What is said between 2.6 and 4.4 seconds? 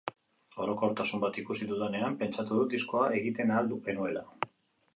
dut diskoa egiten ahal genuela.